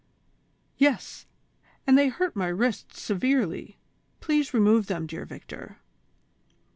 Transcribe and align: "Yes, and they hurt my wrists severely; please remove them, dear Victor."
"Yes, 0.79 1.27
and 1.85 1.95
they 1.95 2.07
hurt 2.09 2.35
my 2.35 2.47
wrists 2.47 2.99
severely; 2.99 3.77
please 4.19 4.51
remove 4.51 4.87
them, 4.87 5.05
dear 5.05 5.25
Victor." 5.25 5.77